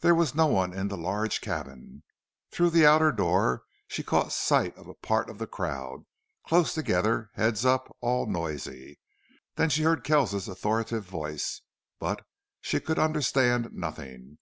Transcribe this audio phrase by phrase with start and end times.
[0.00, 2.02] There was no one in the large cabin.
[2.50, 6.04] Through the outer door she caught sight of a part of the crowd,
[6.46, 9.00] close together, heads up, all noisy.
[9.54, 11.62] Then she heard Kells's authoritative voice,
[11.98, 12.26] but
[12.60, 14.36] she could understand nothing.